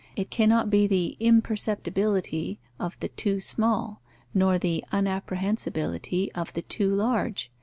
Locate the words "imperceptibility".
1.19-2.57